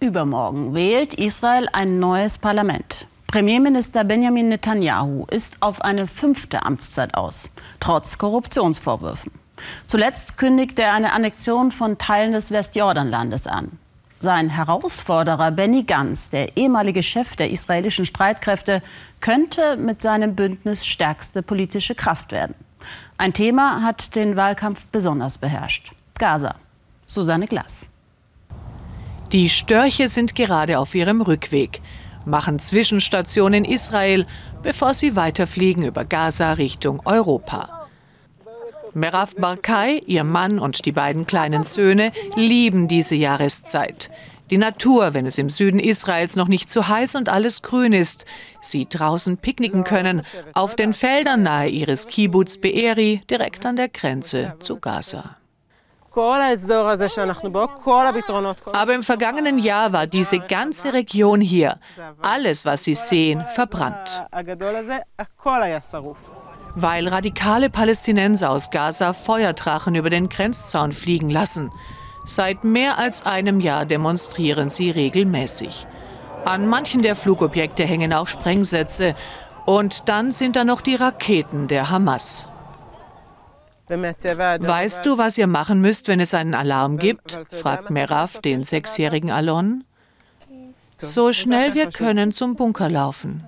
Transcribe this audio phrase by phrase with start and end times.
[0.00, 3.06] Übermorgen wählt Israel ein neues Parlament.
[3.26, 9.30] Premierminister Benjamin Netanyahu ist auf eine fünfte Amtszeit aus, trotz Korruptionsvorwürfen.
[9.86, 13.78] Zuletzt kündigte er eine Annexion von Teilen des Westjordanlandes an.
[14.20, 18.82] Sein Herausforderer Benny Gantz, der ehemalige Chef der israelischen Streitkräfte,
[19.20, 22.54] könnte mit seinem Bündnis stärkste politische Kraft werden.
[23.18, 25.92] Ein Thema hat den Wahlkampf besonders beherrscht.
[26.18, 26.54] Gaza.
[27.06, 27.86] Susanne Glass.
[29.32, 31.80] Die Störche sind gerade auf ihrem Rückweg,
[32.24, 34.26] machen Zwischenstation in Israel,
[34.64, 37.86] bevor sie weiterfliegen über Gaza Richtung Europa.
[38.92, 44.10] Merav Barkai, ihr Mann und die beiden kleinen Söhne lieben diese Jahreszeit.
[44.50, 48.24] Die Natur, wenn es im Süden Israels noch nicht zu heiß und alles grün ist,
[48.60, 50.22] sie draußen picknicken können,
[50.54, 55.36] auf den Feldern nahe ihres Kibbutz Be'eri, direkt an der Grenze zu Gaza.
[58.72, 61.78] Aber im vergangenen Jahr war diese ganze Region hier,
[62.20, 64.24] alles, was Sie sehen, verbrannt.
[66.74, 71.70] Weil radikale Palästinenser aus Gaza Feuerdrachen über den Grenzzaun fliegen lassen.
[72.24, 75.86] Seit mehr als einem Jahr demonstrieren sie regelmäßig.
[76.44, 79.14] An manchen der Flugobjekte hängen auch Sprengsätze.
[79.66, 82.46] Und dann sind da noch die Raketen der Hamas.
[83.90, 87.38] Weißt du, was ihr machen müsst, wenn es einen Alarm gibt?
[87.50, 89.84] fragt Merav den sechsjährigen Alon.
[90.98, 93.44] So schnell wir können zum Bunker laufen.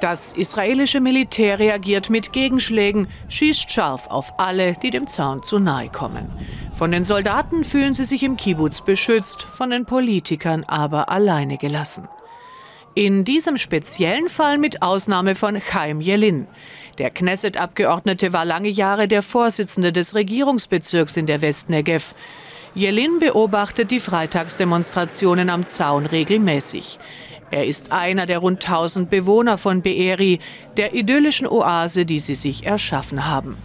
[0.00, 5.88] Das israelische Militär reagiert mit Gegenschlägen, schießt scharf auf alle, die dem Zaun zu nahe
[5.88, 6.30] kommen.
[6.72, 12.08] Von den Soldaten fühlen sie sich im Kibbutz beschützt, von den Politikern aber alleine gelassen.
[12.94, 16.46] In diesem speziellen Fall mit Ausnahme von Chaim Jelin.
[16.98, 22.14] Der Knesset-Abgeordnete war lange Jahre der Vorsitzende des Regierungsbezirks in der Westnegev.
[22.74, 26.98] Jelin beobachtet die Freitagsdemonstrationen am Zaun regelmäßig.
[27.50, 30.40] Er ist einer der rund 1000 Bewohner von Be'eri,
[30.78, 33.56] der idyllischen Oase, die sie sich erschaffen haben.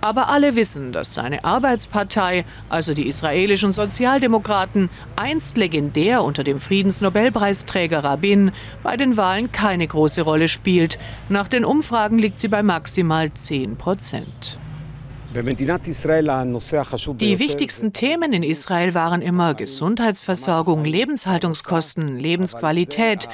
[0.00, 8.04] Aber alle wissen, dass seine Arbeitspartei, also die israelischen Sozialdemokraten, einst legendär unter dem Friedensnobelpreisträger
[8.04, 10.98] Rabin, bei den Wahlen keine große Rolle spielt.
[11.28, 14.58] Nach den Umfragen liegt sie bei maximal 10 Prozent.
[15.34, 15.44] Die
[17.38, 23.28] wichtigsten Themen in Israel waren immer Gesundheitsversorgung, Lebenshaltungskosten, Lebensqualität.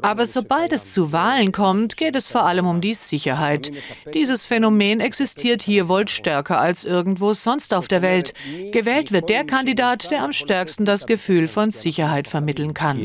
[0.00, 3.72] Aber sobald es zu Wahlen kommt, geht es vor allem um die Sicherheit.
[4.14, 8.32] Dieses Phänomen existiert hier wohl stärker als irgendwo sonst auf der Welt.
[8.72, 12.98] Gewählt wird der Kandidat, der am stärksten das Gefühl von Sicherheit vermitteln kann.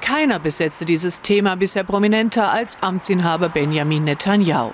[0.00, 4.72] Keiner besetzte dieses Thema bisher prominenter als Amtsinhaber Benjamin Netanyahu.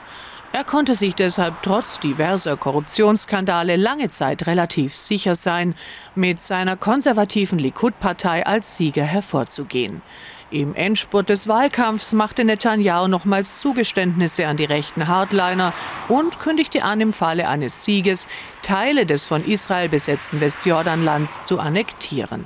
[0.55, 5.75] Er konnte sich deshalb trotz diverser Korruptionsskandale lange Zeit relativ sicher sein,
[6.15, 10.03] mit seiner konservativen Likud-Partei als Sieger hervorzugehen.
[10.51, 15.73] Im Endspurt des Wahlkampfs machte Netanyahu nochmals Zugeständnisse an die rechten Hardliner
[16.09, 18.29] und kündigte an, im Falle eines Sieges
[18.61, 22.45] Teile des von Israel besetzten Westjordanlands zu annektieren.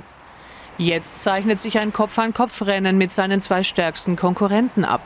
[0.77, 5.01] Jetzt zeichnet sich ein Kopf-an-Kopf-Rennen mit seinen zwei stärksten Konkurrenten ab.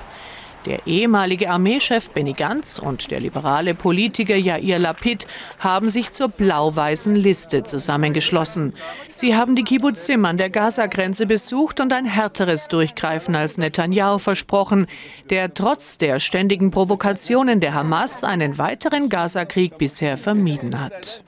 [0.66, 5.25] Der ehemalige Armeechef Benny Gantz und der liberale Politiker Yair Lapid
[5.59, 8.73] haben sich zur blau-weißen Liste zusammengeschlossen.
[9.07, 14.85] Sie haben die Kibbutzim an der Gaza-Grenze besucht und ein härteres Durchgreifen als Netanyahu versprochen,
[15.31, 21.23] der trotz der ständigen Provokationen der Hamas einen weiteren Gaza-Krieg bisher vermieden hat.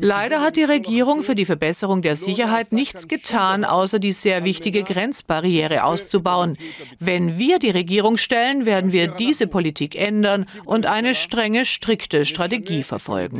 [0.00, 4.82] Leider hat die Regierung für die Verbesserung der Sicherheit nichts getan, außer die sehr wichtige
[4.82, 6.56] Grenzbarriere auszubauen.
[6.98, 12.82] Wenn wir die Regierung stellen, werden wir diese Politik ändern und eine strenge, strikte Strategie
[12.82, 13.36] verfolgen.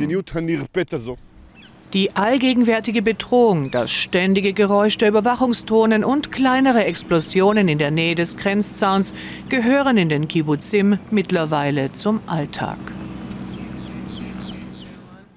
[1.93, 8.35] Die allgegenwärtige Bedrohung, das ständige Geräusch der Überwachungstonen und kleinere Explosionen in der Nähe des
[8.35, 9.13] Grenzzauns
[9.49, 12.79] gehören in den Kibbutzim mittlerweile zum Alltag.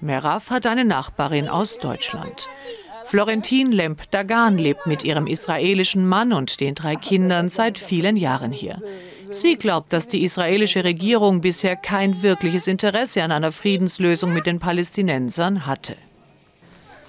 [0.07, 2.49] Merav hat eine Nachbarin aus Deutschland.
[3.05, 8.83] Florentin Lemp-Dagan lebt mit ihrem israelischen Mann und den drei Kindern seit vielen Jahren hier.
[9.31, 14.59] Sie glaubt, dass die israelische Regierung bisher kein wirkliches Interesse an einer Friedenslösung mit den
[14.59, 15.97] Palästinensern hatte.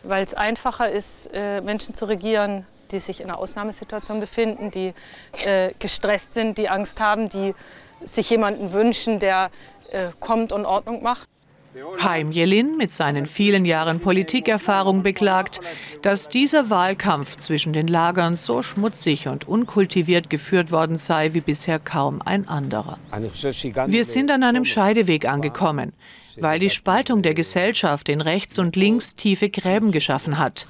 [0.03, 4.93] Weil es einfacher ist, äh, Menschen zu regieren, die sich in einer Ausnahmesituation befinden, die
[5.43, 7.53] äh, gestresst sind, die Angst haben, die
[8.05, 9.50] sich jemanden wünschen, der
[9.91, 11.29] äh, kommt und Ordnung macht.
[12.00, 15.59] Haim Jelin mit seinen vielen Jahren Politikerfahrung beklagt,
[16.01, 21.79] dass dieser Wahlkampf zwischen den Lagern so schmutzig und unkultiviert geführt worden sei wie bisher
[21.79, 23.00] kaum ein anderer.
[23.88, 25.94] Wir sind an einem Scheideweg angekommen.
[26.39, 30.68] Weil die Spaltung der Gesellschaft in rechts und links tiefe Gräben geschaffen hat.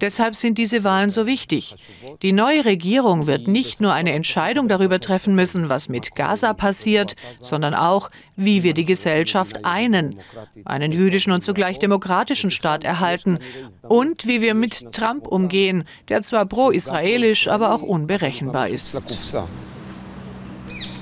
[0.00, 1.74] Deshalb sind diese Wahlen so wichtig.
[2.22, 7.16] Die neue Regierung wird nicht nur eine Entscheidung darüber treffen müssen, was mit Gaza passiert,
[7.40, 10.18] sondern auch, wie wir die Gesellschaft einen,
[10.64, 13.38] einen jüdischen und zugleich demokratischen Staat erhalten
[13.82, 19.02] und wie wir mit Trump umgehen, der zwar pro-israelisch, aber auch unberechenbar ist.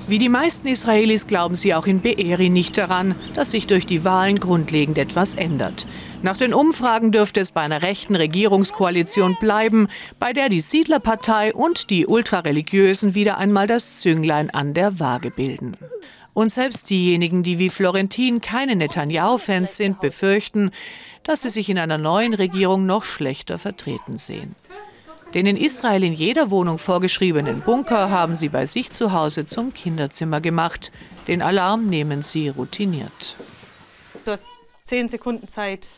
[0.08, 4.06] Wie die meisten Israelis glauben sie auch in Be'eri nicht daran, dass sich durch die
[4.06, 5.86] Wahlen grundlegend etwas ändert.
[6.22, 9.88] Nach den Umfragen dürfte es bei einer rechten Regierungskoalition bleiben,
[10.18, 15.76] bei der die Siedlerpartei und die Ultrareligiösen wieder einmal das Zünglein an der Waage bilden.
[16.32, 20.70] Und selbst diejenigen, die wie Florentin keine Netanyahu-Fans sind, befürchten,
[21.22, 24.56] dass sie sich in einer neuen Regierung noch schlechter vertreten sehen.
[25.34, 29.74] Den in Israel in jeder Wohnung vorgeschriebenen Bunker haben sie bei sich zu Hause zum
[29.74, 30.90] Kinderzimmer gemacht.
[31.26, 33.36] Den Alarm nehmen sie routiniert.
[34.24, 34.46] Du hast
[34.84, 35.90] zehn Sekunden Zeit,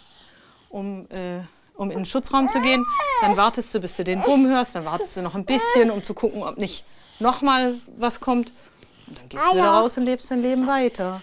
[0.69, 1.43] um, äh,
[1.77, 2.85] um in den Schutzraum zu gehen.
[3.21, 4.75] Dann wartest du, bis du den Bumm hörst.
[4.75, 6.85] Dann wartest du noch ein bisschen, um zu gucken, ob nicht
[7.21, 8.53] noch mal was kommt.
[9.06, 11.23] Und dann gehst du wieder raus und lebst dein Leben weiter.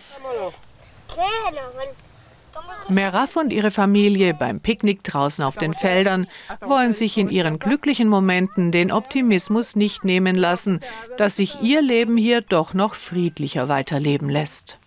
[2.90, 6.28] Meraf und ihre Familie beim Picknick draußen auf den Feldern
[6.62, 10.80] wollen sich in ihren glücklichen Momenten den Optimismus nicht nehmen lassen,
[11.18, 14.80] dass sich ihr Leben hier doch noch friedlicher weiterleben lässt.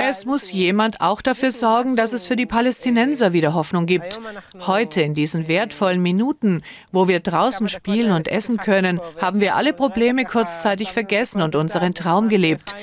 [0.00, 4.18] Es muss jemand auch dafür sorgen, dass es für die Palästinenser wieder Hoffnung gibt.
[4.66, 9.72] Heute, in diesen wertvollen Minuten, wo wir draußen spielen und essen können, haben wir alle
[9.72, 12.74] Probleme kurzzeitig vergessen und unseren Traum gelebt.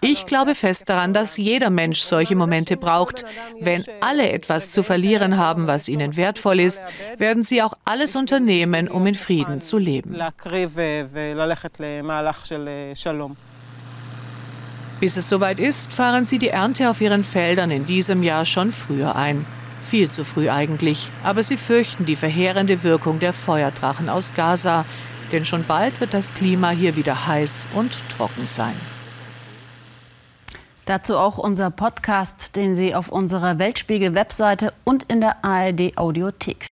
[0.00, 3.24] Ich glaube fest daran, dass jeder Mensch solche Momente braucht.
[3.60, 6.82] Wenn alle etwas zu verlieren haben, was ihnen wertvoll ist,
[7.16, 10.16] werden sie auch alles unternehmen, um in Frieden zu leben.
[15.00, 18.72] Bis es soweit ist, fahren sie die Ernte auf ihren Feldern in diesem Jahr schon
[18.72, 19.46] früher ein.
[19.82, 24.84] Viel zu früh eigentlich, aber sie fürchten die verheerende Wirkung der Feuerdrachen aus Gaza,
[25.30, 28.74] denn schon bald wird das Klima hier wieder heiß und trocken sein.
[30.84, 36.66] Dazu auch unser Podcast, den Sie auf unserer Weltspiegel-Webseite und in der ARD-Audiothek.